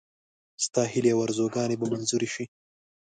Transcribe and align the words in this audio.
ستا 0.65 0.81
هیلې 0.91 1.11
او 1.13 1.19
آرزوګانې 1.25 1.75
به 1.79 1.85
منظوري 1.91 2.29
شي. 2.35 2.45